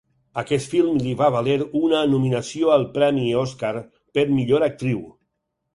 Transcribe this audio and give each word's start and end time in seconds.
Aquest 0.41 0.69
film 0.71 0.95
li 1.01 1.13
va 1.19 1.27
valer 1.35 1.57
una 1.81 2.01
nominació 2.15 2.73
al 2.79 2.89
premi 2.99 3.29
Oscar 3.47 3.75
per 4.19 4.27
millor 4.41 4.71
actriu. 4.73 5.07